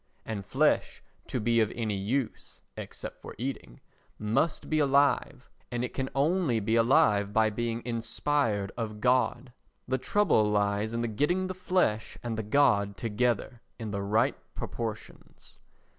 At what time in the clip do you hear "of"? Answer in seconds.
1.59-1.71, 8.75-8.99